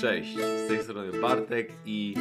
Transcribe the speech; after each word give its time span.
Cześć, 0.00 0.34
z 0.34 0.68
tej 0.68 0.82
strony 0.82 1.20
Bartek 1.20 1.72
i 1.84 2.14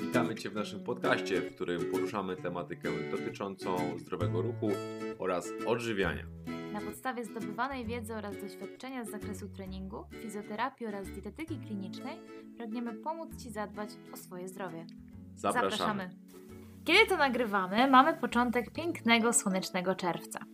witamy 0.00 0.34
Cię 0.34 0.50
w 0.50 0.54
naszym 0.54 0.84
podcaście, 0.84 1.40
w 1.40 1.54
którym 1.54 1.90
poruszamy 1.92 2.36
tematykę 2.36 2.88
dotyczącą 3.10 3.98
zdrowego 3.98 4.42
ruchu 4.42 4.70
oraz 5.18 5.48
odżywiania. 5.66 6.24
Na 6.72 6.80
podstawie 6.80 7.24
zdobywanej 7.24 7.86
wiedzy 7.86 8.14
oraz 8.14 8.40
doświadczenia 8.40 9.04
z 9.04 9.10
zakresu 9.10 9.48
treningu, 9.48 10.04
fizjoterapii 10.22 10.86
oraz 10.86 11.08
dietetyki 11.08 11.58
klinicznej 11.58 12.16
pragniemy 12.56 12.94
pomóc 12.94 13.42
Ci 13.42 13.50
zadbać 13.50 13.90
o 14.12 14.16
swoje 14.16 14.48
zdrowie. 14.48 14.86
Zapraszamy. 15.34 16.10
Kiedy 16.84 17.06
to 17.06 17.16
nagrywamy, 17.16 17.90
mamy 17.90 18.14
początek 18.14 18.72
pięknego, 18.72 19.32
słonecznego 19.32 19.94
czerwca. 19.94 20.53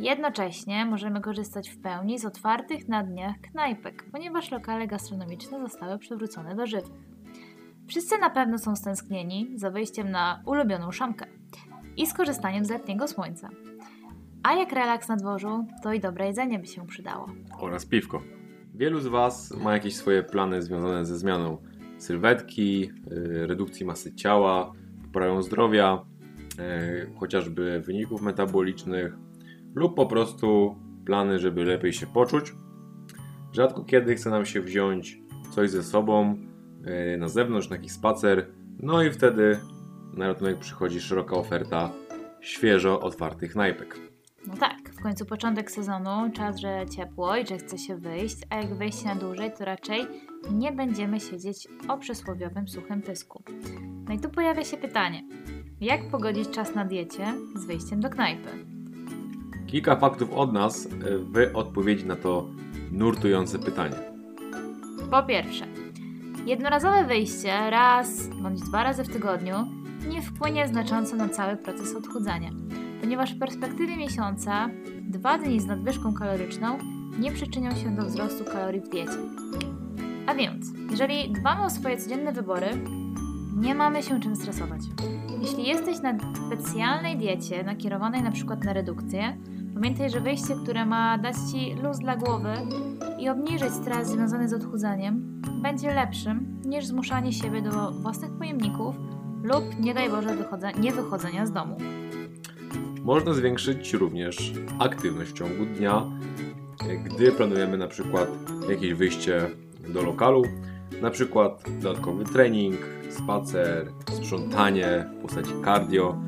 Jednocześnie 0.00 0.86
możemy 0.86 1.20
korzystać 1.20 1.70
w 1.70 1.80
pełni 1.80 2.18
z 2.18 2.24
otwartych 2.24 2.88
na 2.88 3.02
dniach 3.02 3.36
knajpek, 3.52 4.04
ponieważ 4.12 4.50
lokale 4.50 4.86
gastronomiczne 4.86 5.60
zostały 5.60 5.98
przywrócone 5.98 6.54
do 6.54 6.66
żywych. 6.66 6.90
Wszyscy 7.86 8.18
na 8.18 8.30
pewno 8.30 8.58
są 8.58 8.76
stęsknieni 8.76 9.50
za 9.54 9.70
wyjściem 9.70 10.10
na 10.10 10.42
ulubioną 10.46 10.92
szamkę 10.92 11.26
i 11.96 12.06
skorzystaniem 12.06 12.64
z 12.64 12.70
letniego 12.70 13.08
słońca. 13.08 13.48
A 14.42 14.54
jak 14.54 14.72
relaks 14.72 15.08
na 15.08 15.16
dworzu, 15.16 15.66
to 15.82 15.92
i 15.92 16.00
dobre 16.00 16.26
jedzenie 16.26 16.58
by 16.58 16.66
się 16.66 16.86
przydało. 16.86 17.26
Oraz 17.58 17.86
piwko. 17.86 18.22
Wielu 18.74 19.00
z 19.00 19.06
Was 19.06 19.56
ma 19.56 19.72
jakieś 19.72 19.96
swoje 19.96 20.22
plany 20.22 20.62
związane 20.62 21.04
ze 21.04 21.18
zmianą 21.18 21.58
sylwetki, 21.98 22.80
yy, 22.80 23.46
redukcji 23.46 23.86
masy 23.86 24.14
ciała, 24.14 24.72
poprawą 25.04 25.42
zdrowia, 25.42 26.04
yy, 26.58 27.12
chociażby 27.18 27.80
wyników 27.80 28.22
metabolicznych 28.22 29.29
lub 29.74 29.96
po 29.96 30.06
prostu 30.06 30.76
plany, 31.04 31.38
żeby 31.38 31.64
lepiej 31.64 31.92
się 31.92 32.06
poczuć. 32.06 32.52
Rzadko 33.52 33.84
kiedy 33.84 34.14
chce 34.14 34.30
nam 34.30 34.46
się 34.46 34.60
wziąć 34.60 35.18
coś 35.50 35.70
ze 35.70 35.82
sobą 35.82 36.36
yy, 36.84 37.18
na 37.18 37.28
zewnątrz, 37.28 37.70
na 37.70 37.76
jakiś 37.76 37.92
spacer, 37.92 38.46
no 38.78 39.02
i 39.02 39.10
wtedy 39.10 39.58
na 40.14 40.26
ratunek 40.26 40.58
przychodzi 40.58 41.00
szeroka 41.00 41.36
oferta 41.36 41.90
świeżo 42.40 43.00
otwartych 43.00 43.52
knajpek. 43.52 44.10
No 44.46 44.56
tak, 44.56 44.90
w 44.98 45.02
końcu 45.02 45.26
początek 45.26 45.70
sezonu, 45.70 46.30
czas, 46.32 46.60
że 46.60 46.86
ciepło 46.96 47.36
i 47.36 47.46
że 47.46 47.58
chce 47.58 47.78
się 47.78 47.96
wyjść, 47.96 48.36
a 48.50 48.56
jak 48.56 48.74
wejść 48.74 49.04
na 49.04 49.14
dłużej, 49.14 49.52
to 49.58 49.64
raczej 49.64 50.06
nie 50.52 50.72
będziemy 50.72 51.20
siedzieć 51.20 51.68
o 51.88 51.98
przysłowiowym 51.98 52.68
suchym 52.68 53.02
pysku. 53.02 53.42
No 54.08 54.14
i 54.14 54.18
tu 54.18 54.30
pojawia 54.30 54.64
się 54.64 54.76
pytanie, 54.76 55.22
jak 55.80 56.10
pogodzić 56.10 56.50
czas 56.50 56.74
na 56.74 56.84
diecie 56.84 57.34
z 57.54 57.64
wyjściem 57.64 58.00
do 58.00 58.10
knajpy? 58.10 58.79
Kilka 59.70 59.96
faktów 59.96 60.32
od 60.32 60.52
nas 60.52 60.86
y, 60.86 60.90
w 61.18 61.50
odpowiedzi 61.54 62.06
na 62.06 62.16
to 62.16 62.48
nurtujące 62.92 63.58
pytanie. 63.58 63.96
Po 65.10 65.22
pierwsze, 65.22 65.66
jednorazowe 66.46 67.04
wyjście 67.04 67.70
raz 67.70 68.28
bądź 68.42 68.60
dwa 68.60 68.82
razy 68.82 69.04
w 69.04 69.08
tygodniu 69.08 69.56
nie 70.08 70.22
wpłynie 70.22 70.68
znacząco 70.68 71.16
na 71.16 71.28
cały 71.28 71.56
proces 71.56 71.94
odchudzania, 71.94 72.50
ponieważ 73.00 73.34
w 73.34 73.38
perspektywie 73.38 73.96
miesiąca 73.96 74.68
dwa 75.00 75.38
dni 75.38 75.60
z 75.60 75.66
nadwyżką 75.66 76.14
kaloryczną 76.14 76.78
nie 77.18 77.32
przyczynią 77.32 77.74
się 77.74 77.96
do 77.96 78.02
wzrostu 78.02 78.44
kalorii 78.44 78.80
w 78.80 78.88
diecie. 78.88 79.18
A 80.26 80.34
więc, 80.34 80.66
jeżeli 80.90 81.32
dbamy 81.32 81.64
o 81.64 81.70
swoje 81.70 81.96
codzienne 81.96 82.32
wybory, 82.32 82.68
nie 83.56 83.74
mamy 83.74 84.02
się 84.02 84.20
czym 84.20 84.36
stresować. 84.36 84.80
Jeśli 85.42 85.68
jesteś 85.68 86.00
na 86.00 86.14
specjalnej 86.46 87.16
diecie 87.16 87.64
nakierowanej 87.64 88.22
na 88.22 88.30
przykład 88.30 88.64
na 88.64 88.72
redukcję, 88.72 89.36
pamiętaj, 89.74 90.10
że 90.10 90.20
wyjście, 90.20 90.54
które 90.62 90.86
ma 90.86 91.18
dać 91.18 91.36
Ci 91.52 91.74
luz 91.82 91.98
dla 91.98 92.16
głowy 92.16 92.52
i 93.18 93.28
obniżyć 93.28 93.70
stres 93.70 94.08
związany 94.08 94.48
z 94.48 94.52
odchudzaniem, 94.52 95.42
będzie 95.62 95.94
lepszym 95.94 96.60
niż 96.64 96.86
zmuszanie 96.86 97.32
siebie 97.32 97.62
do 97.62 97.90
własnych 97.90 98.32
pojemników 98.32 98.96
lub, 99.42 99.64
nie 99.80 99.94
daj 99.94 100.10
Boże, 100.10 100.36
wychodzenia 100.92 101.46
z 101.46 101.52
domu. 101.52 101.76
Można 103.04 103.34
zwiększyć 103.34 103.92
również 103.92 104.52
aktywność 104.78 105.30
w 105.30 105.34
ciągu 105.34 105.66
dnia, 105.66 106.06
gdy 107.04 107.32
planujemy 107.32 107.78
na 107.78 107.88
przykład 107.88 108.28
jakieś 108.70 108.94
wyjście 108.94 109.50
do 109.88 110.02
lokalu, 110.02 110.42
na 111.02 111.10
przykład 111.10 111.64
dodatkowy 111.80 112.24
trening, 112.24 112.76
spacer, 113.10 113.92
sprzątanie 114.12 115.04
w 115.18 115.22
postaci 115.22 115.50
cardio, 115.64 116.18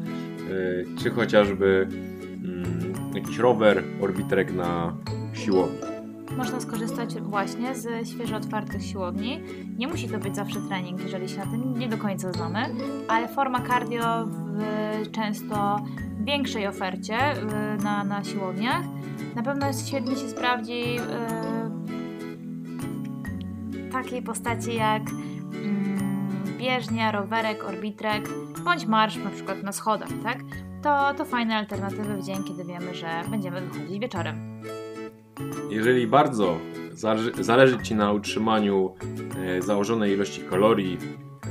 yy, 0.49 0.87
czy 1.03 1.11
chociażby 1.11 1.89
mm, 2.45 2.82
jakiś 3.15 3.39
rower, 3.39 3.85
orbiterek 4.01 4.53
na 4.55 4.97
siłowni. 5.33 5.79
Można 6.37 6.61
skorzystać 6.61 7.15
właśnie 7.21 7.75
z 7.75 8.09
świeżo 8.09 8.37
otwartych 8.37 8.83
siłowni. 8.83 9.41
Nie 9.79 9.89
musi 9.89 10.09
to 10.09 10.19
być 10.19 10.37
zawsze 10.37 10.61
trening, 10.61 11.01
jeżeli 11.01 11.29
się 11.29 11.39
na 11.39 11.47
tym 11.47 11.79
nie 11.79 11.89
do 11.89 11.99
końca 11.99 12.33
znamy, 12.33 12.75
ale 13.09 13.29
forma 13.29 13.61
cardio 13.69 14.25
w 14.27 15.11
często 15.11 15.81
większej 16.21 16.67
ofercie 16.67 17.33
y, 17.33 17.83
na, 17.85 18.05
na 18.05 18.25
siłowniach 18.25 18.85
na 19.35 19.43
pewno 19.43 19.73
świetnie 19.73 20.17
się 20.17 20.29
sprawdzi 20.29 20.99
w 23.73 23.93
takiej 23.93 24.23
postaci 24.23 24.75
jak 24.75 25.03
mm, 25.11 26.59
bieżnia, 26.59 27.13
rowerek, 27.13 27.65
orbitrek 27.65 28.29
bądź 28.65 28.87
marsz 28.87 29.17
na 29.17 29.31
przykład 29.31 29.63
na 29.63 29.73
schodach, 29.73 30.09
tak? 30.23 30.39
To, 30.83 31.15
to 31.15 31.25
fajne 31.25 31.57
alternatywy 31.57 32.15
w 32.15 32.27
dzień, 32.27 32.45
kiedy 32.45 32.65
wiemy, 32.65 32.95
że 32.95 33.23
będziemy 33.31 33.61
wychodzić 33.61 33.99
wieczorem. 33.99 34.63
Jeżeli 35.71 36.07
bardzo 36.07 36.59
zależy, 37.41 37.83
Ci 37.83 37.95
na 37.95 38.13
utrzymaniu 38.13 38.95
e, 39.39 39.63
założonej 39.63 40.13
ilości 40.13 40.41
kalorii, 40.41 40.99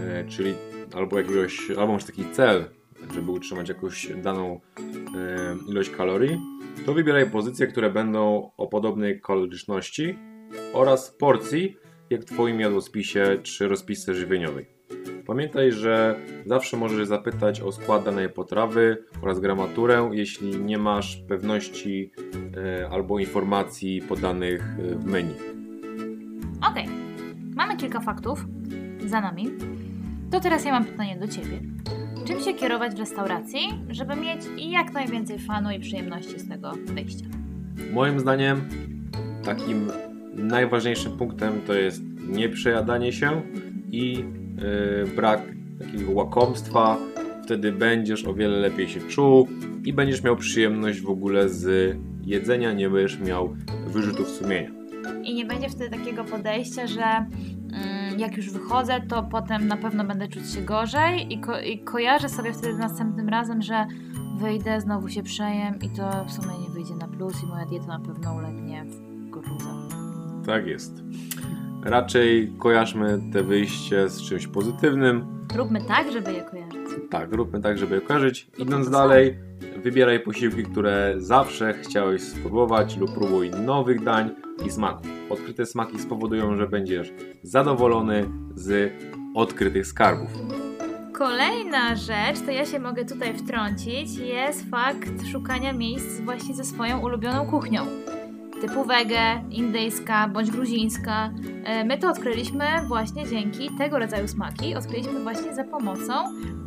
e, 0.01 0.25
czyli 0.25 0.53
albo 0.95 1.17
jakiegoś, 1.17 1.71
albo 1.71 1.93
masz 1.93 2.03
taki 2.03 2.25
cel, 2.31 2.69
żeby 3.13 3.31
utrzymać 3.31 3.69
jakąś 3.69 4.07
daną 4.07 4.59
e, 4.79 5.55
ilość 5.69 5.89
kalorii, 5.89 6.39
to 6.85 6.93
wybieraj 6.93 7.29
pozycje, 7.29 7.67
które 7.67 7.89
będą 7.89 8.51
o 8.57 8.67
podobnej 8.67 9.21
kaloryczności 9.21 10.17
oraz 10.73 11.11
porcji, 11.11 11.77
jak 12.09 12.21
w 12.21 12.25
Twoim 12.25 12.59
jadłospisie 12.59 13.37
czy 13.43 13.67
rozpisce 13.67 14.13
żywieniowej. 14.13 14.80
Pamiętaj, 15.31 15.71
że 15.71 16.15
zawsze 16.45 16.77
możesz 16.77 17.07
zapytać 17.07 17.61
o 17.61 17.71
skład 17.71 18.05
danej 18.05 18.29
potrawy 18.29 19.03
oraz 19.21 19.39
gramaturę, 19.39 20.09
jeśli 20.13 20.61
nie 20.61 20.77
masz 20.77 21.17
pewności 21.27 22.11
e, 22.57 22.89
albo 22.89 23.19
informacji 23.19 24.01
podanych 24.01 24.61
e, 24.61 24.95
w 24.95 25.05
menu. 25.05 25.33
Okej, 26.71 26.87
mamy 27.55 27.77
kilka 27.77 27.99
faktów 27.99 28.45
za 29.05 29.21
nami. 29.21 29.47
To 30.31 30.39
teraz 30.39 30.65
ja 30.65 30.71
mam 30.71 30.85
pytanie 30.85 31.17
do 31.17 31.27
Ciebie. 31.27 31.59
Czym 32.27 32.39
się 32.39 32.53
kierować 32.53 32.95
w 32.95 32.99
restauracji, 32.99 33.59
żeby 33.89 34.15
mieć 34.15 34.41
jak 34.57 34.93
najwięcej 34.93 35.39
fanu 35.39 35.71
i 35.71 35.79
przyjemności 35.79 36.39
z 36.39 36.49
tego 36.49 36.71
wyjścia? 36.85 37.25
Moim 37.93 38.19
zdaniem 38.19 38.61
takim 39.43 39.91
najważniejszym 40.33 41.17
punktem 41.17 41.61
to 41.67 41.73
jest 41.73 42.01
nieprzejadanie 42.27 43.13
się 43.13 43.41
i 43.91 44.23
brak 45.15 45.41
takiego 45.79 46.11
łakomstwa. 46.11 46.97
Wtedy 47.43 47.71
będziesz 47.71 48.25
o 48.25 48.33
wiele 48.33 48.57
lepiej 48.57 48.89
się 48.89 48.99
czuł 48.99 49.47
i 49.85 49.93
będziesz 49.93 50.23
miał 50.23 50.35
przyjemność 50.35 51.01
w 51.01 51.09
ogóle 51.09 51.49
z 51.49 51.95
jedzenia, 52.23 52.73
nie 52.73 52.89
będziesz 52.89 53.19
miał 53.19 53.55
wyrzutów 53.87 54.27
sumienia. 54.29 54.69
I 55.23 55.33
nie 55.35 55.45
będzie 55.45 55.69
wtedy 55.69 55.97
takiego 55.97 56.23
podejścia, 56.23 56.87
że 56.87 57.01
mm, 57.03 58.19
jak 58.19 58.37
już 58.37 58.49
wychodzę, 58.49 59.01
to 59.07 59.23
potem 59.23 59.67
na 59.67 59.77
pewno 59.77 60.03
będę 60.03 60.27
czuć 60.27 60.49
się 60.51 60.61
gorzej 60.61 61.33
i, 61.33 61.39
ko- 61.39 61.59
i 61.61 61.79
kojarzę 61.79 62.29
sobie 62.29 62.53
wtedy 62.53 62.77
następnym 62.77 63.29
razem, 63.29 63.61
że 63.61 63.85
wyjdę, 64.37 64.81
znowu 64.81 65.09
się 65.09 65.23
przejem 65.23 65.79
i 65.81 65.89
to 65.89 66.25
w 66.25 66.31
sumie 66.31 66.59
nie 66.67 66.69
wyjdzie 66.73 66.95
na 66.95 67.07
plus 67.07 67.43
i 67.43 67.45
moja 67.45 67.65
dieta 67.65 67.87
na 67.87 67.99
pewno 67.99 68.33
ulegnie 68.35 68.85
w 68.85 69.29
gruzach. 69.29 69.75
Tak 70.45 70.67
jest. 70.67 71.03
Raczej 71.83 72.53
kojarzmy 72.59 73.21
te 73.33 73.43
wyjście 73.43 74.09
z 74.09 74.21
czymś 74.21 74.47
pozytywnym. 74.47 75.45
Róbmy 75.55 75.81
tak, 75.87 76.11
żeby 76.11 76.33
je 76.33 76.41
kojarzyć. 76.41 76.81
Tak, 77.09 77.33
róbmy 77.33 77.61
tak, 77.61 77.77
żeby 77.77 77.95
je 77.95 78.01
kojarzyć. 78.01 78.47
Idąc 78.57 78.89
dalej, 78.89 79.39
wybieraj 79.83 80.19
posiłki, 80.19 80.63
które 80.63 81.13
zawsze 81.17 81.73
chciałeś 81.73 82.21
spróbować 82.21 82.97
lub 82.97 83.13
próbuj 83.13 83.51
nowych 83.51 84.03
dań 84.03 84.29
i 84.65 84.71
smaków. 84.71 85.07
Odkryte 85.29 85.65
smaki 85.65 85.99
spowodują, 85.99 86.55
że 86.57 86.67
będziesz 86.67 87.13
zadowolony 87.43 88.29
z 88.55 88.93
odkrytych 89.35 89.87
skarbów. 89.87 90.29
Kolejna 91.13 91.95
rzecz, 91.95 92.41
to 92.45 92.51
ja 92.51 92.65
się 92.65 92.79
mogę 92.79 93.05
tutaj 93.05 93.37
wtrącić, 93.37 94.17
jest 94.17 94.69
fakt 94.69 95.27
szukania 95.31 95.73
miejsc 95.73 96.19
właśnie 96.19 96.55
ze 96.55 96.63
swoją 96.63 96.99
ulubioną 96.99 97.45
kuchnią. 97.45 97.85
Typu 98.61 98.83
wege, 98.85 99.41
indyjska 99.51 100.27
bądź 100.27 100.51
gruzińska. 100.51 101.29
E, 101.63 101.83
My 101.85 101.97
to 101.97 102.09
odkryliśmy 102.09 102.65
właśnie 102.87 103.27
dzięki 103.27 103.69
tego 103.77 103.99
rodzaju 103.99 104.27
smaki. 104.27 104.75
Odkryliśmy 104.75 105.19
właśnie 105.23 105.55
za 105.55 105.63
pomocą 105.63 106.13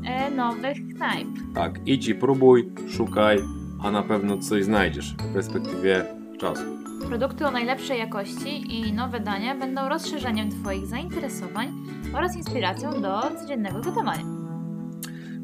e, 0.06 0.30
nowych 0.30 0.76
knajp. 0.96 1.28
Tak, 1.54 1.80
idź 1.86 2.08
i 2.08 2.14
próbuj, 2.14 2.68
szukaj, 2.88 3.38
a 3.82 3.90
na 3.90 4.02
pewno 4.02 4.38
coś 4.38 4.64
znajdziesz 4.64 5.14
w 5.14 5.32
perspektywie 5.32 6.04
czasu. 6.40 6.64
Produkty 7.08 7.46
o 7.46 7.50
najlepszej 7.50 7.98
jakości 7.98 8.78
i 8.78 8.92
nowe 8.92 9.20
dania 9.20 9.54
będą 9.54 9.88
rozszerzeniem 9.88 10.50
Twoich 10.50 10.86
zainteresowań 10.86 11.68
oraz 12.14 12.36
inspiracją 12.36 13.02
do 13.02 13.20
codziennego 13.40 13.80
gotowania. 13.80 14.24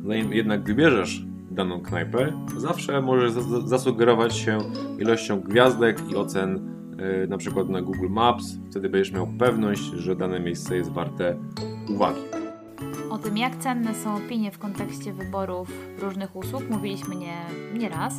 Zanim 0.06 0.32
jednak 0.32 0.62
wybierzesz 0.64 1.29
daną 1.50 1.80
knajpę, 1.80 2.32
zawsze 2.56 3.00
możesz 3.02 3.32
za- 3.32 3.42
za- 3.42 3.60
zasugerować 3.68 4.36
się 4.36 4.58
ilością 4.98 5.40
gwiazdek 5.40 6.10
i 6.10 6.16
ocen 6.16 6.70
yy, 7.20 7.26
na 7.28 7.38
przykład 7.38 7.68
na 7.68 7.82
Google 7.82 8.08
Maps. 8.10 8.58
Wtedy 8.70 8.88
będziesz 8.88 9.12
miał 9.12 9.26
pewność, 9.38 9.82
że 9.82 10.16
dane 10.16 10.40
miejsce 10.40 10.76
jest 10.76 10.92
warte 10.92 11.36
uwagi. 11.94 12.20
O 13.10 13.18
tym, 13.18 13.36
jak 13.36 13.56
cenne 13.56 13.94
są 13.94 14.16
opinie 14.16 14.50
w 14.52 14.58
kontekście 14.58 15.12
wyborów 15.12 15.68
różnych 15.98 16.36
usług, 16.36 16.70
mówiliśmy 16.70 17.16
nie, 17.16 17.36
nie 17.78 17.88
raz. 17.88 18.14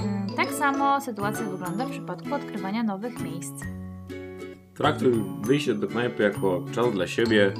Mm, 0.00 0.26
Tak 0.36 0.50
samo 0.52 1.00
sytuacja 1.00 1.44
wygląda 1.46 1.86
w 1.86 1.90
przypadku 1.90 2.34
odkrywania 2.34 2.82
nowych 2.82 3.20
miejsc. 3.24 3.52
Traktuj 4.74 5.12
wyjście 5.42 5.74
do 5.74 5.86
knajpy 5.86 6.22
jako 6.22 6.64
czas 6.72 6.92
dla 6.92 7.06
siebie, 7.06 7.52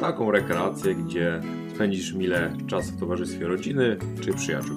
taką 0.00 0.30
rekreację, 0.30 0.94
gdzie 0.94 1.40
spędzisz 1.74 2.12
mile 2.12 2.52
czasu 2.66 2.92
w 2.92 3.00
towarzystwie 3.00 3.46
rodziny 3.46 3.96
czy 4.20 4.34
przyjaciół. 4.34 4.76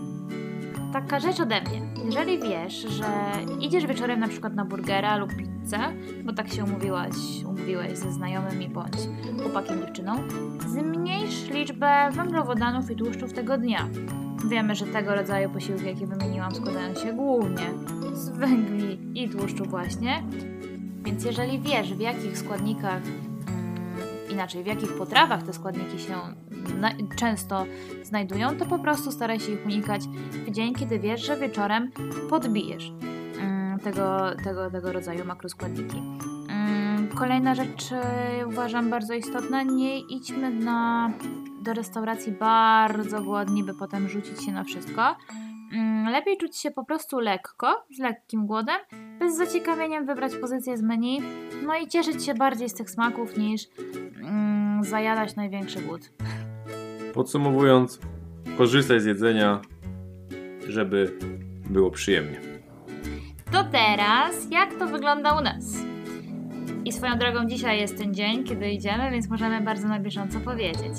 Taka 0.93 1.19
rzecz 1.19 1.39
ode 1.39 1.61
mnie. 1.61 1.81
Jeżeli 2.05 2.39
wiesz, 2.39 2.73
że 2.73 3.05
idziesz 3.61 3.85
wieczorem 3.85 4.19
na 4.19 4.27
przykład 4.27 4.55
na 4.55 4.65
burgera 4.65 5.17
lub 5.17 5.35
pizzę, 5.35 5.79
bo 6.23 6.33
tak 6.33 6.53
się 6.53 6.63
umówiłaś, 6.63 7.15
umówiłeś 7.45 7.97
ze 7.97 8.11
znajomymi 8.11 8.69
bądź 8.69 8.97
chłopakiem, 9.41 9.79
dziewczyną, 9.81 10.15
zmniejsz 10.67 11.49
liczbę 11.49 12.09
węglowodanów 12.11 12.91
i 12.91 12.95
tłuszczów 12.95 13.33
tego 13.33 13.57
dnia. 13.57 13.89
Wiemy, 14.49 14.75
że 14.75 14.85
tego 14.85 15.15
rodzaju 15.15 15.49
posiłki, 15.49 15.85
jakie 15.85 16.07
wymieniłam, 16.07 16.55
składają 16.55 16.95
się 16.95 17.13
głównie 17.13 17.65
z 18.13 18.29
węgli 18.29 19.23
i 19.23 19.29
tłuszczu 19.29 19.65
właśnie. 19.65 20.23
Więc 21.03 21.25
jeżeli 21.25 21.59
wiesz, 21.59 21.93
w 21.93 21.99
jakich 21.99 22.37
składnikach, 22.37 23.01
inaczej, 24.37 24.63
w 24.63 24.67
jakich 24.67 24.93
potrawach 24.97 25.43
te 25.43 25.53
składniki 25.53 25.99
się 25.99 26.13
często 27.19 27.65
znajdują, 28.03 28.57
to 28.57 28.65
po 28.65 28.79
prostu 28.79 29.11
staraj 29.11 29.39
się 29.39 29.51
ich 29.51 29.65
unikać 29.65 30.01
w 30.47 30.51
dzień, 30.51 30.73
kiedy 30.75 30.99
wiesz, 30.99 31.25
że 31.25 31.37
wieczorem 31.37 31.91
podbijesz 32.29 32.91
mm, 33.39 33.79
tego, 33.79 34.35
tego, 34.43 34.71
tego 34.71 34.91
rodzaju 34.91 35.25
makroskładniki. 35.25 35.97
Mm, 36.49 37.07
Kolejna 37.07 37.55
rzecz 37.55 37.91
e, 37.91 38.47
uważam 38.47 38.89
bardzo 38.89 39.13
istotna, 39.13 39.63
nie 39.63 39.99
idźmy 39.99 40.49
na, 40.49 41.11
do 41.61 41.73
restauracji 41.73 42.31
bardzo 42.31 43.21
głodni, 43.21 43.63
by 43.63 43.73
potem 43.73 44.09
rzucić 44.09 44.43
się 44.43 44.51
na 44.51 44.63
wszystko. 44.63 45.15
Mm, 45.73 46.11
Lepiej 46.11 46.37
czuć 46.37 46.57
się 46.57 46.71
po 46.71 46.85
prostu 46.85 47.19
lekko, 47.19 47.85
z 47.95 47.99
lekkim 47.99 48.47
głodem, 48.47 48.77
bez 49.19 49.37
zaciekawieniem 49.37 50.05
wybrać 50.05 50.35
pozycję 50.35 50.77
z 50.77 50.81
menu, 50.81 51.21
no 51.65 51.77
i 51.77 51.87
cieszyć 51.87 52.25
się 52.25 52.33
bardziej 52.33 52.69
z 52.69 52.73
tych 52.73 52.89
smaków 52.89 53.37
niż 53.37 53.67
zajadać 54.83 55.35
największy 55.35 55.81
głód. 55.81 56.09
Podsumowując, 57.13 57.99
korzystaj 58.57 58.99
z 58.99 59.05
jedzenia, 59.05 59.61
żeby 60.67 61.17
było 61.69 61.91
przyjemnie. 61.91 62.39
To 63.51 63.63
teraz, 63.63 64.51
jak 64.51 64.73
to 64.79 64.87
wygląda 64.87 65.39
u 65.39 65.41
nas? 65.41 65.77
I 66.85 66.91
swoją 66.91 67.17
drogą 67.17 67.45
dzisiaj 67.45 67.79
jest 67.79 67.97
ten 67.97 68.13
dzień, 68.13 68.43
kiedy 68.43 68.71
idziemy, 68.71 69.11
więc 69.11 69.29
możemy 69.29 69.61
bardzo 69.61 69.87
na 69.87 69.99
bieżąco 69.99 70.39
powiedzieć. 70.39 70.93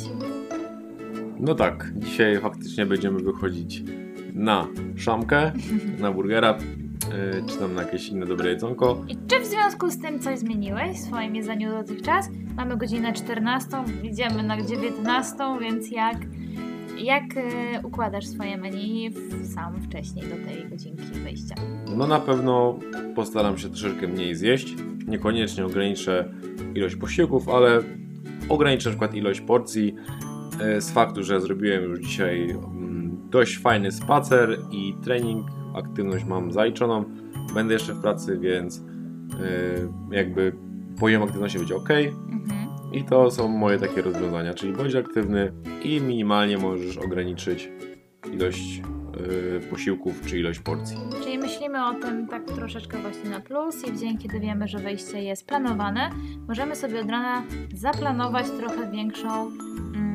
No 1.41 1.55
tak, 1.55 1.91
dzisiaj 1.97 2.39
faktycznie 2.39 2.87
będziemy 2.87 3.19
wychodzić 3.19 3.83
na 4.35 4.67
szamkę, 4.97 5.53
na 5.99 6.13
burgera, 6.13 6.59
yy, 7.35 7.43
czy 7.47 7.59
tam 7.59 7.75
na 7.75 7.83
jakieś 7.83 8.09
inne 8.09 8.27
dobre 8.27 8.51
jedzonko. 8.51 9.05
I 9.09 9.17
czy 9.29 9.41
w 9.41 9.47
związku 9.47 9.91
z 9.91 9.99
tym 9.99 10.21
coś 10.21 10.39
zmieniłeś 10.39 10.97
w 10.97 11.01
swoim 11.01 11.37
jedzeniu 11.37 11.71
dotychczas? 11.71 12.29
Mamy 12.57 12.77
godzinę 12.77 13.13
14, 13.13 13.69
idziemy 14.03 14.43
na 14.43 14.63
19, 14.63 15.35
więc 15.61 15.91
jak, 15.91 16.17
jak 16.99 17.25
e, 17.37 17.81
układasz 17.87 18.27
swoje 18.27 18.57
menu 18.57 19.11
w, 19.11 19.55
sam 19.55 19.83
wcześniej 19.83 20.25
do 20.25 20.47
tej 20.47 20.69
godzinki 20.71 21.03
wyjścia? 21.25 21.55
No 21.97 22.07
na 22.07 22.21
pewno 22.21 22.79
postaram 23.15 23.59
się 23.59 23.69
troszeczkę 23.69 24.09
mniej 24.09 24.35
zjeść. 24.35 24.75
Niekoniecznie 25.07 25.67
ograniczę 25.67 26.29
ilość 26.75 26.97
posiłków, 26.97 27.49
ale 27.49 27.83
ograniczę 28.49 28.89
na 28.89 28.93
przykład 28.93 29.15
ilość 29.15 29.41
porcji. 29.41 29.95
E, 30.61 30.81
Z 30.81 30.91
faktu, 30.91 31.23
że 31.25 31.41
zrobiłem 31.41 31.83
już 31.83 32.01
dzisiaj 32.01 32.51
mm, 32.51 33.17
dość 33.31 33.59
fajny 33.59 33.93
spacer 33.93 34.59
i 34.73 34.95
trening, 35.05 35.47
aktywność 35.79 36.25
mam 36.25 36.53
zaliczoną. 36.53 37.05
Będę 37.55 37.75
jeszcze 37.75 37.95
w 37.95 38.01
pracy, 38.01 38.39
więc 38.39 38.79
e, 38.79 40.17
jakby 40.17 40.53
poziom 41.01 41.23
aktywności 41.23 41.59
będzie 41.59 41.77
ok. 41.77 41.91
Mhm. 41.91 42.69
I 42.93 43.05
to 43.05 43.31
są 43.31 43.49
moje 43.49 43.79
takie 43.79 44.03
rozwiązania, 44.03 44.55
czyli 44.55 44.73
bądź 44.73 44.95
aktywny 44.95 45.53
i 45.85 46.01
minimalnie 46.01 46.59
możesz 46.59 46.99
ograniczyć 46.99 47.71
ilość 48.33 48.83
e, 49.59 49.61
posiłków 49.61 50.21
czy 50.27 50.39
ilość 50.39 50.61
porcji. 50.61 50.97
Czyli 51.23 51.39
myślimy 51.39 51.87
o 51.87 51.95
tym 51.95 52.27
tak 52.27 52.45
troszeczkę 52.45 52.99
właśnie 52.99 53.31
na 53.31 53.41
plus 53.41 53.89
i 53.89 53.93
w 53.93 54.01
dzień, 54.01 54.19
kiedy 54.19 54.41
wiemy, 54.41 54.69
że 54.69 54.79
wejście 54.79 55.23
jest 55.23 55.47
planowane, 55.47 56.11
możemy 56.49 56.77
sobie 56.77 57.01
od 57.01 57.11
rana 57.11 57.43
zaplanować 57.75 58.51
trochę 58.51 58.91
większą, 58.91 59.47
mm, 59.47 60.08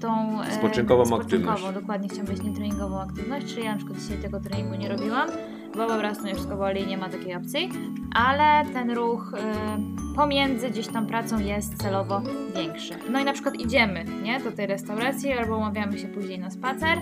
tą... 0.00 0.42
e, 0.42 0.52
Spoczynkową 0.52 1.16
aktywność. 1.16 1.62
dokładnie 1.74 2.08
chciałam 2.08 2.26
powiedzieć, 2.26 2.46
nie 2.46 2.54
treningową 2.54 3.00
aktywność, 3.00 3.46
czyli 3.46 3.64
ja 3.64 3.72
na 3.72 3.76
przykład 3.78 3.98
dzisiaj 3.98 4.18
tego 4.18 4.40
treningu 4.40 4.74
nie 4.74 4.88
robiłam, 4.88 5.28
bo 5.76 5.86
po 5.86 5.94
prostu 5.98 6.22
mnie 6.24 6.34
wszystko 6.34 6.56
boli 6.56 6.82
i 6.82 6.86
nie 6.86 6.98
ma 6.98 7.08
takiej 7.08 7.34
opcji, 7.34 7.70
ale 8.14 8.64
ten 8.72 8.90
ruch 8.90 9.34
y, 9.34 10.16
pomiędzy 10.16 10.70
gdzieś 10.70 10.86
tą 10.86 11.06
pracą 11.06 11.38
jest 11.38 11.74
celowo 11.82 12.22
większy. 12.56 12.94
No 13.12 13.20
i 13.20 13.24
na 13.24 13.32
przykład 13.32 13.54
idziemy, 13.54 14.04
nie, 14.22 14.40
do 14.40 14.52
tej 14.52 14.66
restauracji 14.66 15.32
albo 15.32 15.56
umawiamy 15.56 15.98
się 15.98 16.08
później 16.08 16.38
na 16.38 16.50
spacer, 16.50 16.98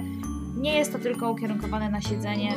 nie 0.56 0.74
jest 0.76 0.92
to 0.92 0.98
tylko 0.98 1.30
ukierunkowane 1.30 1.90
na 1.90 2.00
siedzenie, 2.00 2.54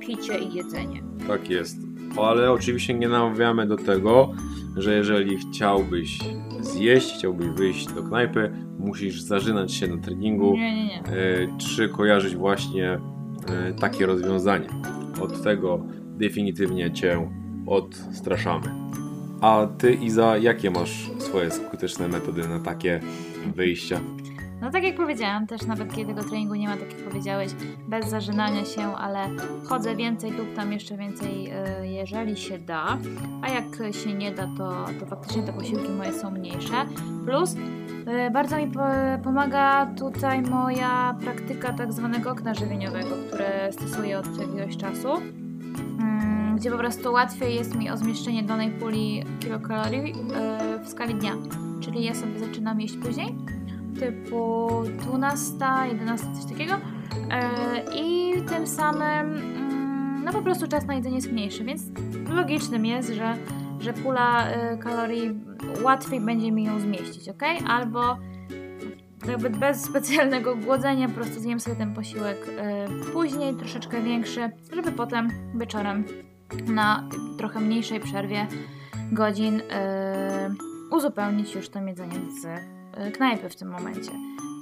picie 0.00 0.38
i 0.38 0.54
jedzenie. 0.54 1.02
Tak 1.28 1.50
jest. 1.50 1.76
Ale 2.22 2.52
oczywiście 2.52 2.94
nie 2.94 3.08
namawiamy 3.08 3.66
do 3.66 3.76
tego, 3.76 4.32
że 4.76 4.94
jeżeli 4.94 5.36
chciałbyś 5.38 6.18
zjeść, 6.60 7.14
chciałbyś 7.14 7.48
wyjść 7.48 7.86
do 7.94 8.02
knajpy, 8.02 8.52
musisz 8.78 9.20
zażynać 9.20 9.72
się 9.74 9.86
na 9.88 9.96
treningu, 10.02 10.52
Nie, 10.56 10.76
nie, 10.76 10.86
nie. 10.86 11.02
e, 11.02 11.58
czy 11.58 11.88
kojarzyć 11.88 12.36
właśnie 12.36 12.90
e, 13.48 13.72
takie 13.80 14.06
rozwiązanie. 14.06 14.68
Od 15.22 15.42
tego 15.42 15.84
definitywnie 16.16 16.92
Cię 16.92 17.30
odstraszamy. 17.66 18.66
A 19.40 19.66
Ty, 19.78 19.92
Iza, 19.94 20.38
jakie 20.38 20.70
masz 20.70 21.10
swoje 21.18 21.50
skuteczne 21.50 22.08
metody 22.08 22.48
na 22.48 22.58
takie 22.60 23.00
wyjścia? 23.56 24.00
No 24.60 24.70
tak 24.70 24.82
jak 24.82 24.96
powiedziałam, 24.96 25.46
też 25.46 25.62
nawet 25.66 25.94
kiedy 25.94 26.14
tego 26.14 26.28
treningu 26.28 26.54
nie 26.54 26.68
ma, 26.68 26.76
tak 26.76 26.92
jak 26.92 27.08
powiedziałeś, 27.08 27.52
bez 27.88 28.08
zażynania 28.08 28.64
się, 28.64 28.96
ale 28.96 29.28
chodzę 29.68 29.96
więcej, 29.96 30.32
tam 30.56 30.72
jeszcze 30.72 30.96
więcej, 30.96 31.52
y, 31.82 31.86
jeżeli 31.88 32.36
się 32.36 32.58
da, 32.58 32.98
a 33.42 33.48
jak 33.48 33.94
się 33.94 34.14
nie 34.14 34.32
da, 34.32 34.48
to, 34.58 34.86
to 35.00 35.06
faktycznie 35.06 35.42
te 35.42 35.52
posiłki 35.52 35.88
moje 35.88 36.12
są 36.12 36.30
mniejsze. 36.30 36.74
Plus 37.24 37.54
y, 37.54 38.30
bardzo 38.32 38.56
mi 38.56 38.66
po, 38.66 38.80
pomaga 39.24 39.86
tutaj 39.98 40.42
moja 40.42 41.16
praktyka 41.20 41.72
tak 41.72 41.92
zwanego 41.92 42.30
okna 42.30 42.54
żywieniowego, 42.54 43.16
które 43.28 43.72
stosuję 43.72 44.18
od 44.18 44.38
jakiegoś 44.38 44.76
czasu. 44.76 45.08
Mm, 46.00 46.56
Gdzie 46.56 46.70
po 46.70 46.78
prostu 46.78 47.12
łatwiej 47.12 47.54
jest 47.54 47.74
mi 47.74 47.90
o 47.90 47.96
zmieszczenie 47.96 48.42
danej 48.42 48.70
puli 48.70 49.24
kilokalorii 49.40 50.12
y, 50.12 50.84
w 50.84 50.88
skali 50.88 51.14
dnia. 51.14 51.32
Czyli 51.80 52.04
ja 52.04 52.14
sobie 52.14 52.38
zaczynam 52.38 52.80
jeść 52.80 52.96
później, 52.96 53.34
typu 54.00 54.68
12, 54.98 55.56
11, 55.88 56.26
coś 56.34 56.52
takiego. 56.52 56.74
E, 57.30 57.50
I 57.94 58.32
tym 58.48 58.66
samym, 58.66 59.36
mm, 59.36 60.24
no 60.24 60.32
po 60.32 60.42
prostu 60.42 60.68
czas 60.68 60.86
na 60.86 60.94
jedzenie 60.94 61.16
jest 61.16 61.32
mniejszy, 61.32 61.64
więc 61.64 61.82
logicznym 62.28 62.86
jest, 62.86 63.08
że, 63.12 63.36
że 63.80 63.92
pula 63.92 64.48
e, 64.48 64.78
kalorii 64.78 65.40
łatwiej 65.82 66.20
będzie 66.20 66.52
mi 66.52 66.64
ją 66.64 66.80
zmieścić, 66.80 67.28
ok? 67.28 67.42
Albo 67.68 68.16
jakby 69.28 69.50
bez 69.50 69.82
specjalnego 69.82 70.56
głodzenia 70.56 71.08
po 71.08 71.14
prostu 71.14 71.40
zjem 71.40 71.60
sobie 71.60 71.76
ten 71.76 71.94
posiłek 71.94 72.36
e, 72.58 72.86
później, 73.12 73.54
troszeczkę 73.54 74.02
większy, 74.02 74.50
żeby 74.72 74.92
potem 74.92 75.30
wieczorem 75.54 76.04
na 76.66 77.08
trochę 77.38 77.60
mniejszej 77.60 78.00
przerwie 78.00 78.46
godzin 79.12 79.62
e, 79.70 80.54
uzupełnić 80.90 81.54
już 81.54 81.68
to 81.68 81.80
jedzenie 81.80 82.18
z 82.42 82.75
knajpy 83.14 83.48
w 83.48 83.56
tym 83.56 83.68
momencie. 83.68 84.10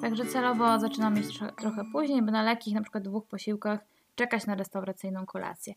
Także 0.03 0.25
celowo 0.26 0.79
zaczynam 0.79 1.14
tro- 1.14 1.53
trochę 1.61 1.83
później, 1.93 2.23
by 2.23 2.33
na 2.33 2.43
lekkich, 2.43 2.75
na 2.75 2.81
przykład 2.83 3.05
dwóch 3.05 3.26
posiłkach, 3.26 3.81
czekać 4.14 4.47
na 4.47 4.55
restauracyjną 4.55 5.26
kolację. 5.26 5.75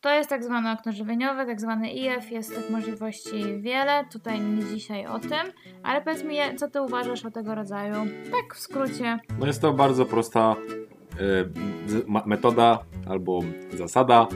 To 0.00 0.10
jest 0.14 0.30
tak 0.30 0.44
zwane 0.44 0.72
okno 0.72 0.92
żywieniowe, 0.92 1.46
tak 1.46 1.60
zwany 1.60 1.90
IF, 1.92 2.30
jest 2.30 2.54
tych 2.54 2.70
możliwości 2.70 3.60
wiele, 3.60 4.04
tutaj 4.12 4.40
nie 4.40 4.64
dzisiaj 4.64 5.06
o 5.06 5.18
tym, 5.18 5.52
ale 5.82 6.02
powiedz 6.02 6.24
mi, 6.24 6.36
co 6.56 6.70
ty 6.70 6.82
uważasz 6.82 7.24
o 7.24 7.30
tego 7.30 7.54
rodzaju, 7.54 7.94
tak 8.30 8.54
w 8.54 8.58
skrócie, 8.60 9.18
No 9.38 9.46
jest 9.46 9.60
to 9.62 9.72
bardzo 9.72 10.04
prosta 10.06 10.56
e, 10.56 12.04
ma- 12.06 12.22
metoda 12.26 12.78
albo 13.08 13.40
zasada. 13.74 14.26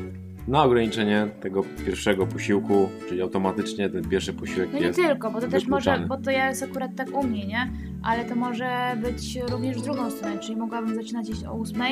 Na 0.48 0.64
ograniczenie 0.64 1.28
tego 1.40 1.62
pierwszego 1.86 2.26
posiłku, 2.26 2.88
czyli 3.08 3.22
automatycznie 3.22 3.90
ten 3.90 4.08
pierwszy 4.08 4.32
posiłek 4.32 4.68
No 4.72 4.78
nie 4.78 4.86
jest 4.86 4.98
tylko, 4.98 5.30
bo 5.30 5.40
to 5.40 5.48
też 5.48 5.66
może, 5.66 5.98
bo 6.08 6.16
to 6.16 6.30
jest 6.30 6.62
akurat 6.62 6.90
tak 6.96 7.16
u 7.16 7.22
mnie, 7.26 7.46
nie? 7.46 7.72
Ale 8.02 8.24
to 8.24 8.34
może 8.34 8.96
być 9.02 9.38
również 9.50 9.76
w 9.78 9.82
drugą 9.82 10.10
stronę, 10.10 10.38
czyli 10.38 10.56
mogłabym 10.56 10.94
zaczynać 10.94 11.28
jeść 11.28 11.44
o 11.44 11.52
8, 11.52 11.82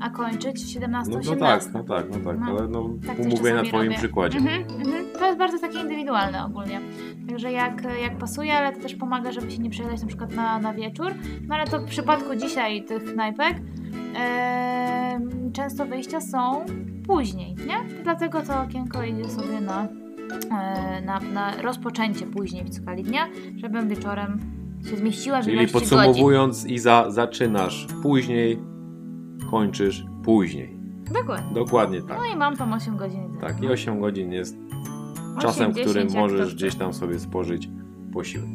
a 0.00 0.10
kończyć 0.10 0.64
w 0.64 0.68
17, 0.68 1.12
No, 1.12 1.20
no 1.24 1.32
18. 1.32 1.70
tak, 1.72 1.74
no 1.74 1.96
tak, 1.96 2.06
no 2.10 2.30
tak, 2.30 2.40
No, 2.40 2.46
ale 2.46 2.68
no, 2.68 2.90
tak 3.06 3.18
mówię 3.18 3.54
na 3.54 3.62
twoim 3.62 3.84
robię. 3.84 3.98
przykładzie. 3.98 4.38
Mhm, 4.38 4.62
mhm. 4.62 5.04
To 5.18 5.26
jest 5.26 5.38
bardzo 5.38 5.58
takie 5.58 5.78
indywidualne 5.80 6.44
ogólnie. 6.44 6.80
Także 7.28 7.52
jak, 7.52 7.82
jak 8.02 8.18
pasuje, 8.18 8.54
ale 8.54 8.72
to 8.72 8.80
też 8.82 8.94
pomaga, 8.94 9.32
żeby 9.32 9.50
się 9.50 9.58
nie 9.58 9.70
przejechać 9.70 10.00
na 10.00 10.06
przykład 10.08 10.34
na, 10.34 10.58
na 10.58 10.74
wieczór. 10.74 11.14
No 11.48 11.54
ale 11.54 11.66
to 11.66 11.78
w 11.78 11.84
przypadku 11.84 12.36
dzisiaj 12.36 12.84
tych 12.84 13.04
knajpek 13.04 13.56
często 15.52 15.86
wyjścia 15.86 16.20
są 16.20 16.64
później, 17.06 17.54
nie? 17.66 18.02
Dlatego 18.02 18.40
to 18.42 18.60
okienko 18.62 19.02
idzie 19.04 19.28
sobie 19.30 19.60
na, 19.60 19.88
e, 20.58 21.02
na, 21.04 21.20
na 21.20 21.62
rozpoczęcie 21.62 22.26
później 22.26 22.64
w 22.64 22.74
skali 22.74 23.02
dnia, 23.02 23.28
żebym 23.56 23.88
wieczorem 23.88 24.40
się 24.90 24.96
zmieściła 24.96 25.40
w 25.40 25.44
Czyli 25.44 25.56
ilości 25.56 25.72
godzin. 25.72 25.88
podsumowując, 25.88 26.66
Iza, 26.66 27.10
zaczynasz 27.10 27.86
później, 28.02 28.58
kończysz 29.50 30.04
później. 30.24 30.82
Dokładnie. 31.12 31.54
Dokładnie 31.54 32.02
tak. 32.02 32.18
No 32.18 32.34
i 32.34 32.36
mam 32.36 32.56
tam 32.56 32.72
8 32.72 32.96
godzin. 32.96 33.38
Tak, 33.40 33.62
i 33.62 33.68
8 33.68 34.00
godzin 34.00 34.32
jest 34.32 34.56
8, 34.56 35.40
czasem, 35.40 35.72
w 35.72 35.74
10, 35.74 35.90
którym 35.90 36.22
możesz 36.22 36.54
gdzieś 36.54 36.74
tam 36.74 36.92
sobie 36.92 37.18
spożyć 37.18 37.68
posiłek. 38.12 38.48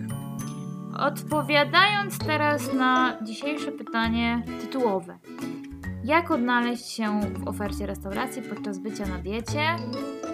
Odpowiadając 0.99 2.17
teraz 2.17 2.73
na 2.73 3.17
dzisiejsze 3.23 3.71
pytanie 3.71 4.43
tytułowe. 4.61 5.17
Jak 6.07 6.31
odnaleźć 6.31 6.85
się 6.85 7.19
w 7.39 7.47
ofercie 7.47 7.85
restauracji 7.85 8.41
podczas 8.41 8.79
bycia 8.79 9.05
na 9.05 9.17
diecie? 9.17 9.61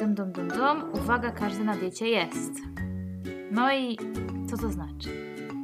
Dum, 0.02 0.14
dum, 0.16 0.32
dum, 0.32 0.48
dum. 0.48 0.84
Uwaga, 1.04 1.32
każdy 1.32 1.64
na 1.64 1.76
diecie 1.76 2.08
jest. 2.08 2.52
No 3.52 3.74
i 3.74 3.98
co 4.50 4.58
to 4.58 4.70
znaczy? 4.70 5.10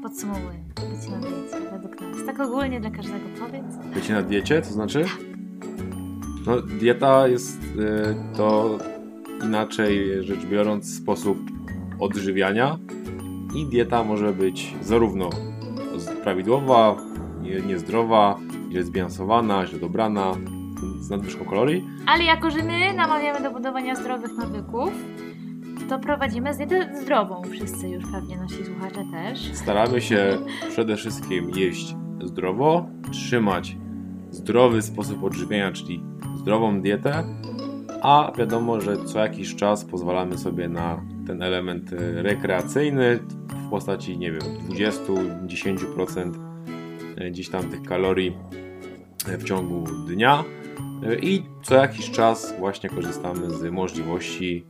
Podsumowuję. 0.04 0.60
Bycie 0.76 1.12
na 1.12 1.18
diecie 1.18 1.70
według 1.72 2.02
nas. 2.02 2.26
Tak 2.26 2.40
ogólnie 2.40 2.80
dla 2.82 2.90
każdego 2.92 3.26
powiedz. 3.40 3.94
Bycie 3.94 4.14
na 4.14 4.22
diecie, 4.22 4.62
to 4.62 4.70
znaczy? 4.70 5.06
No, 6.48 6.62
dieta 6.62 7.28
jest 7.28 7.64
y, 7.64 8.38
to 8.38 8.78
inaczej 9.44 10.24
rzecz 10.24 10.46
biorąc 10.46 10.96
sposób 10.98 11.38
odżywiania 12.00 12.78
i 13.56 13.66
dieta 13.66 14.04
może 14.04 14.34
być 14.34 14.76
zarówno 14.82 15.30
prawidłowa, 16.24 16.96
nie- 17.42 17.62
niezdrowa, 17.62 18.40
źle 18.72 18.84
zbilansowana, 18.84 19.66
źle 19.66 19.80
dobrana, 19.80 20.34
z 21.00 21.10
nadwyżką 21.10 21.46
kalorii, 21.46 21.88
Ale 22.06 22.24
jako, 22.24 22.52
że 22.52 22.64
my 22.64 22.94
namawiamy 22.94 23.42
do 23.42 23.52
budowania 23.52 23.96
zdrowych 23.96 24.38
nawyków, 24.38 24.92
to 25.90 26.00
prowadzimy 26.00 26.54
dietę 26.54 26.90
zdrową. 27.02 27.42
Wszyscy 27.52 27.90
już 27.90 28.04
pewnie 28.12 28.38
nasi 28.38 28.66
słuchacze 28.66 29.06
też. 29.12 29.54
Staramy 29.54 30.02
się 30.02 30.38
przede 30.70 30.96
wszystkim 30.96 31.50
jeść 31.50 31.96
zdrowo, 32.24 32.86
trzymać 33.12 33.78
zdrowy 34.32 34.82
sposób 34.82 35.24
odżywiania, 35.24 35.72
czyli 35.72 36.04
zdrową 36.36 36.82
dietę, 36.82 37.24
a 38.02 38.32
wiadomo, 38.38 38.82
że 38.82 38.98
co 39.06 39.20
jakiś 39.20 39.56
czas 39.56 39.86
pozwalamy 39.86 40.38
sobie 40.38 40.70
na 40.70 41.02
ten 41.28 41.44
element 41.44 41.92
rekreacyjny 42.16 43.20
w 43.66 43.70
postaci, 43.70 44.18
nie 44.18 44.32
wiem, 44.32 44.42
20-10% 44.70 46.46
e, 46.46 46.49
gdzieś 47.32 47.50
tam 47.50 47.70
tych 47.70 47.84
kalorii 47.84 48.38
e, 49.28 49.38
w 49.38 49.44
ciągu 49.44 49.84
dnia 50.08 50.44
E, 51.04 51.16
i 51.20 51.44
co 51.64 51.76
jakiś 51.76 52.12
czas 52.12 52.54
właśnie 52.60 52.90
korzystamy 52.90 53.50
z 53.50 53.72
możliwości 53.72 54.66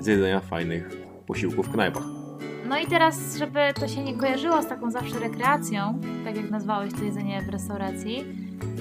zjedzenia 0.00 0.40
fajnych 0.40 0.90
posiłków 1.26 1.68
w 1.68 1.72
knajpach. 1.72 2.04
No 2.68 2.78
i 2.78 2.86
teraz, 2.86 3.36
żeby 3.36 3.60
to 3.80 3.88
się 3.88 4.04
nie 4.04 4.14
kojarzyło 4.14 4.62
z 4.62 4.66
taką 4.66 4.90
zawsze 4.90 5.18
rekreacją, 5.18 6.00
tak 6.24 6.36
jak 6.36 6.50
nazwałeś 6.50 6.92
to 6.94 7.04
jedzenie 7.04 7.42
w 7.42 7.48
restauracji, 7.48 8.24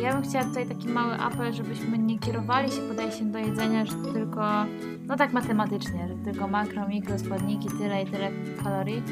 ja 0.01 0.13
bym 0.13 0.23
chciała 0.23 0.43
tutaj 0.43 0.67
taki 0.67 0.87
mały 0.87 1.13
apel, 1.13 1.53
żebyśmy 1.53 1.97
nie 1.97 2.19
kierowali 2.19 2.71
się 2.71 2.81
podejściem 2.81 3.31
do 3.31 3.39
jedzenia, 3.39 3.85
że 3.85 3.93
tylko, 4.13 4.65
no 5.09 5.17
tak 5.17 5.33
matematycznie, 5.33 6.07
że 6.07 6.15
tylko 6.15 6.47
makro, 6.47 6.87
mikro, 6.87 7.19
składniki, 7.19 7.69
tyle 7.77 8.03
i 8.03 8.05
tyle 8.05 8.31
kalorii, 8.63 9.03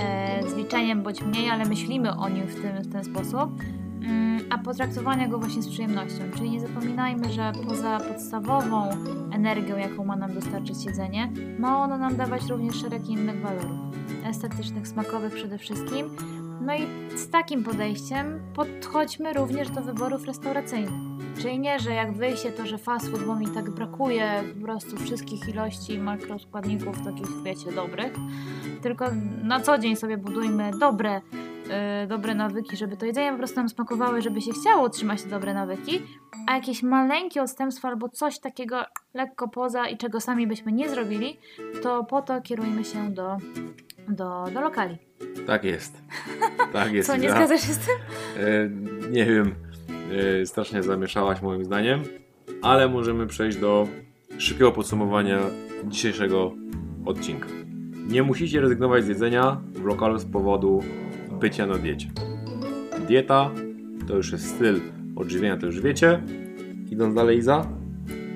e, 0.00 0.50
z 0.50 0.54
liczeniem 0.54 1.02
bądź 1.02 1.22
mniej, 1.22 1.50
ale 1.50 1.64
myślimy 1.64 2.16
o 2.16 2.28
nim 2.28 2.46
w, 2.46 2.62
tym, 2.62 2.82
w 2.82 2.92
ten 2.92 3.04
sposób, 3.04 3.62
mm, 4.02 4.40
a 4.50 4.58
potraktowania 4.58 5.28
go 5.28 5.38
właśnie 5.38 5.62
z 5.62 5.68
przyjemnością. 5.68 6.18
Czyli 6.36 6.50
nie 6.50 6.60
zapominajmy, 6.60 7.32
że 7.32 7.52
poza 7.68 8.00
podstawową 8.00 8.88
energią, 9.32 9.76
jaką 9.76 10.04
ma 10.04 10.16
nam 10.16 10.34
dostarczyć 10.34 10.84
jedzenie, 10.84 11.32
ma 11.58 11.78
ono 11.84 11.98
nam 11.98 12.16
dawać 12.16 12.46
również 12.46 12.76
szereg 12.76 13.08
innych 13.08 13.40
walorów 13.40 13.96
estetycznych, 14.24 14.88
smakowych 14.88 15.34
przede 15.34 15.58
wszystkim. 15.58 16.10
No 16.60 16.74
i 16.74 16.86
z 17.18 17.30
takim 17.30 17.64
podejściem 17.64 18.40
podchodźmy 18.54 19.32
również 19.32 19.70
do 19.70 19.80
wyborów 19.80 20.24
restauracyjnych. 20.24 21.16
Czyli 21.38 21.58
nie, 21.58 21.78
że 21.78 21.92
jak 21.92 22.12
wyjście 22.12 22.52
to, 22.52 22.66
że 22.66 22.78
fast 22.78 23.10
food, 23.10 23.24
bo 23.24 23.36
mi 23.36 23.48
tak 23.48 23.70
brakuje 23.70 24.42
po 24.54 24.64
prostu 24.64 24.96
wszystkich 24.96 25.48
ilości 25.48 25.98
makroskładników 25.98 27.04
takich, 27.04 27.42
wiecie, 27.42 27.72
dobrych, 27.72 28.12
tylko 28.82 29.04
na 29.42 29.60
co 29.60 29.78
dzień 29.78 29.96
sobie 29.96 30.16
budujmy 30.16 30.70
dobre, 30.80 31.20
yy, 32.00 32.06
dobre 32.06 32.34
nawyki, 32.34 32.76
żeby 32.76 32.96
to 32.96 33.06
jedzenie 33.06 33.30
po 33.32 33.38
prostu 33.38 33.56
nam 33.56 33.68
smakowało, 33.68 34.20
żeby 34.20 34.40
się 34.40 34.52
chciało 34.52 34.86
utrzymać 34.86 35.22
te 35.22 35.28
dobre 35.28 35.54
nawyki, 35.54 36.02
a 36.46 36.54
jakieś 36.54 36.82
maleńkie 36.82 37.42
odstępstwo 37.42 37.88
albo 37.88 38.08
coś 38.08 38.38
takiego 38.38 38.84
lekko 39.14 39.48
poza 39.48 39.88
i 39.88 39.96
czego 39.96 40.20
sami 40.20 40.46
byśmy 40.46 40.72
nie 40.72 40.88
zrobili, 40.88 41.38
to 41.82 42.04
po 42.04 42.22
to 42.22 42.40
kierujmy 42.40 42.84
się 42.84 43.10
do, 43.10 43.36
do, 44.08 44.44
do 44.54 44.60
lokali. 44.60 45.05
Tak 45.46 45.64
jest. 45.64 46.02
Tak 46.72 46.92
jest. 46.92 47.08
Co, 47.08 47.16
nie 47.16 47.26
Iza. 47.26 47.36
zgadzasz 47.36 47.60
się 47.66 47.72
z 47.72 47.78
tym? 47.78 47.94
E, 48.38 48.70
nie 49.10 49.26
wiem, 49.26 49.54
e, 50.42 50.46
strasznie 50.46 50.82
zamieszałaś 50.82 51.42
moim 51.42 51.64
zdaniem, 51.64 52.02
ale 52.62 52.88
możemy 52.88 53.26
przejść 53.26 53.58
do 53.58 53.88
szybkiego 54.38 54.72
podsumowania 54.72 55.38
dzisiejszego 55.84 56.52
odcinka. 57.06 57.48
Nie 58.08 58.22
musicie 58.22 58.60
rezygnować 58.60 59.04
z 59.04 59.08
jedzenia 59.08 59.60
w 59.74 59.84
lokalu 59.84 60.18
z 60.18 60.24
powodu 60.24 60.82
bycia 61.40 61.66
na 61.66 61.74
diecie. 61.74 62.08
Dieta 63.08 63.50
to 64.08 64.16
już 64.16 64.32
jest 64.32 64.48
styl 64.54 64.80
odżywiania, 65.16 65.56
to 65.56 65.66
już 65.66 65.80
wiecie. 65.80 66.22
Idąc 66.90 67.14
dalej, 67.14 67.38
Iza, 67.38 67.66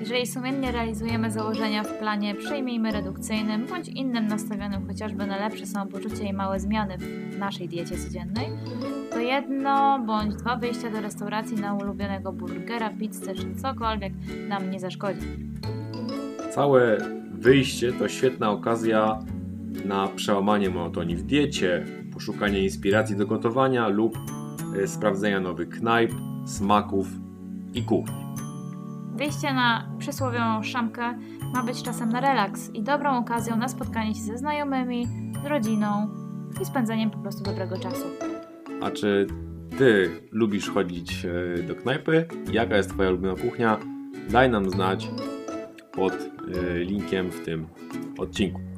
Jeżeli 0.01 0.27
sumiennie 0.27 0.71
realizujemy 0.71 1.31
założenia 1.31 1.83
w 1.83 1.97
planie 1.97 2.35
przyjmijmy 2.35 2.91
redukcyjnym 2.91 3.65
bądź 3.65 3.87
innym 3.87 4.27
nastawionym 4.27 4.87
chociażby 4.87 5.27
na 5.27 5.37
lepsze 5.37 5.65
samopoczucie 5.65 6.23
i 6.23 6.33
małe 6.33 6.59
zmiany 6.59 6.97
w 6.97 7.37
naszej 7.37 7.69
diecie 7.69 7.97
codziennej, 7.97 8.47
to 9.11 9.19
jedno 9.19 9.99
bądź 9.99 10.35
dwa 10.35 10.55
wyjścia 10.55 10.89
do 10.89 11.01
restauracji 11.01 11.57
na 11.57 11.73
ulubionego 11.73 12.33
burgera, 12.33 12.89
pizzę 12.89 13.35
czy 13.35 13.55
cokolwiek 13.55 14.13
nam 14.47 14.71
nie 14.71 14.79
zaszkodzi. 14.79 15.27
Całe 16.51 16.97
wyjście 17.33 17.93
to 17.93 18.07
świetna 18.07 18.51
okazja 18.51 19.19
na 19.85 20.07
przełamanie 20.07 20.69
monotonii 20.69 21.15
w 21.15 21.23
diecie, 21.23 21.85
poszukanie 22.13 22.63
inspiracji 22.63 23.15
do 23.15 23.27
gotowania 23.27 23.87
lub 23.87 24.17
e, 24.83 24.87
sprawdzenia 24.87 25.39
nowych 25.39 25.69
knajp, 25.69 26.11
smaków 26.45 27.07
i 27.73 27.83
kuchni. 27.83 28.21
Wyjście 29.21 29.53
na 29.53 29.91
przysłowiową 29.99 30.63
szamkę 30.63 31.19
ma 31.53 31.63
być 31.63 31.83
czasem 31.83 32.09
na 32.09 32.21
relaks 32.21 32.69
i 32.73 32.83
dobrą 32.83 33.17
okazją 33.17 33.57
na 33.57 33.67
spotkanie 33.67 34.15
się 34.15 34.21
ze 34.21 34.37
znajomymi, 34.37 35.07
z 35.43 35.45
rodziną 35.45 36.09
i 36.61 36.65
spędzeniem 36.65 37.11
po 37.11 37.17
prostu 37.17 37.43
dobrego 37.43 37.77
czasu. 37.77 38.05
A 38.81 38.91
czy 38.91 39.27
ty 39.77 40.09
lubisz 40.31 40.69
chodzić 40.69 41.25
e, 41.25 41.63
do 41.63 41.75
knajpy? 41.75 42.27
Jaka 42.51 42.77
jest 42.77 42.89
twoja 42.89 43.09
ulubiona 43.09 43.41
kuchnia? 43.41 43.77
Daj 44.29 44.49
nam 44.49 44.69
znać 44.69 45.09
pod 45.91 46.13
e, 46.13 46.77
linkiem 46.79 47.31
w 47.31 47.45
tym 47.45 47.67
odcinku. 48.17 48.70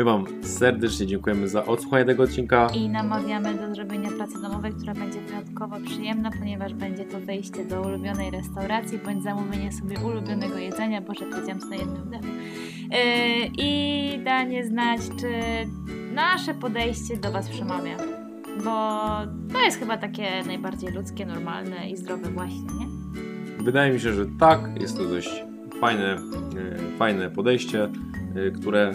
My 0.00 0.04
wam 0.04 0.24
serdecznie 0.42 1.06
dziękujemy 1.06 1.48
za 1.48 1.66
odsłuchanie 1.66 2.04
tego 2.04 2.22
odcinka. 2.22 2.70
I 2.74 2.88
namawiamy 2.88 3.54
do 3.54 3.74
zrobienia 3.74 4.10
pracy 4.10 4.42
domowej, 4.42 4.72
która 4.72 4.94
będzie 4.94 5.20
wyjątkowo 5.20 5.76
przyjemna, 5.86 6.30
ponieważ 6.38 6.74
będzie 6.74 7.04
to 7.04 7.20
wejście 7.20 7.64
do 7.64 7.82
ulubionej 7.82 8.30
restauracji 8.30 8.98
bądź 8.98 9.22
zamówienie 9.22 9.72
sobie 9.72 9.98
ulubionego 9.98 10.58
jedzenia, 10.58 11.00
bo 11.00 11.14
że 11.14 11.26
powiedziałam 11.26 11.70
na 11.70 11.76
jednym 11.76 12.02
wdechu. 12.02 12.26
Yy, 12.26 12.98
I 13.58 14.20
danie 14.24 14.66
znać, 14.66 15.00
czy 15.20 15.28
nasze 16.14 16.54
podejście 16.54 17.16
do 17.16 17.32
Was 17.32 17.48
przemawia. 17.48 17.96
Bo 18.64 19.08
to 19.52 19.60
jest 19.64 19.78
chyba 19.78 19.96
takie 19.96 20.28
najbardziej 20.46 20.92
ludzkie, 20.92 21.26
normalne 21.26 21.90
i 21.90 21.96
zdrowe 21.96 22.30
właśnie, 22.30 22.68
nie? 22.80 22.86
Wydaje 23.64 23.92
mi 23.92 24.00
się, 24.00 24.12
że 24.12 24.26
tak, 24.38 24.60
jest 24.80 24.96
to 24.96 25.04
dość 25.04 25.44
fajne, 25.80 26.14
e, 26.14 26.98
fajne 26.98 27.30
podejście, 27.30 27.84
e, 27.84 28.50
które 28.50 28.94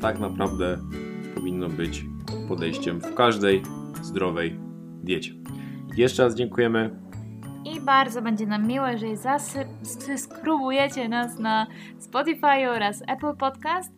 tak 0.00 0.18
naprawdę 0.18 0.78
powinno 1.34 1.68
być 1.68 2.04
podejściem 2.48 3.00
w 3.00 3.14
każdej 3.14 3.62
zdrowej 4.02 4.58
diecie. 5.02 5.32
Jeszcze 5.96 6.22
raz 6.22 6.34
dziękujemy. 6.34 7.00
I 7.64 7.80
bardzo 7.80 8.22
będzie 8.22 8.46
nam 8.46 8.66
miło, 8.66 8.86
jeżeli 8.86 9.16
zasubskrybujecie 9.16 11.08
nas 11.08 11.38
na 11.38 11.66
Spotify 11.98 12.70
oraz 12.70 13.02
Apple 13.06 13.36
Podcast, 13.36 13.92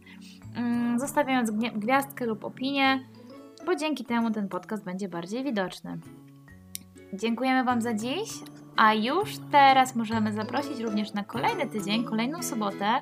mm, 0.55 0.99
zostawiając 0.99 1.51
gwiazdkę 1.51 2.27
lub 2.27 2.45
opinię, 2.45 3.01
bo 3.67 3.75
dzięki 3.77 4.05
temu 4.05 4.31
ten 4.31 4.49
podcast 4.49 4.85
będzie 4.85 5.09
bardziej 5.09 5.45
widoczny. 5.45 5.99
Dziękujemy 7.13 7.65
Wam 7.65 7.83
za 7.83 7.95
dziś, 7.95 8.31
a 8.77 8.95
już 8.95 9.31
teraz 9.51 9.97
możemy 9.97 10.33
zaprosić 10.33 10.81
również 10.81 11.13
na 11.13 11.25
kolejny 11.25 11.67
tydzień, 11.67 12.05
kolejną 12.05 12.43
sobotę 12.43 13.01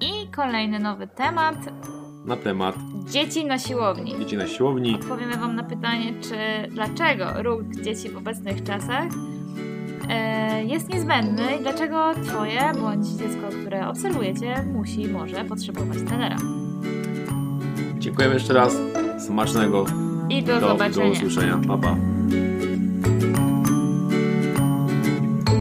i 0.00 0.28
kolejny 0.30 0.78
nowy 0.78 1.06
temat 1.06 1.56
Na 2.28 2.36
temat 2.36 2.74
dzieci 3.10 3.44
na 3.44 3.58
siłowni. 3.58 4.18
dzieci 4.18 4.36
na 4.36 4.46
siłowni. 4.46 4.94
Odpowiemy 4.94 5.36
Wam 5.36 5.54
na 5.54 5.62
pytanie, 5.62 6.12
czy 6.20 6.36
dlaczego 6.70 7.42
ruch 7.42 7.60
dzieci 7.82 8.08
w 8.10 8.16
obecnych 8.16 8.62
czasach 8.64 9.04
e, 10.08 10.64
jest 10.64 10.88
niezbędny 10.94 11.42
i 11.56 11.62
dlaczego 11.62 12.12
Twoje 12.24 12.60
bądź 12.80 13.06
dziecko, 13.08 13.48
które 13.60 13.88
obserwujecie, 13.88 14.64
musi, 14.74 15.08
może 15.08 15.44
potrzebować 15.44 15.98
trenera. 16.08 16.36
Dziękujemy 17.98 18.34
jeszcze 18.34 18.54
raz. 18.54 18.76
Smacznego. 19.26 19.84
I 20.30 20.42
do, 20.42 20.54
Do, 20.54 20.60
do 20.60 20.68
zobaczenia. 20.68 21.10
usłyszenia. 21.10 21.58
Pa, 21.68 21.78
pa. 21.78 21.96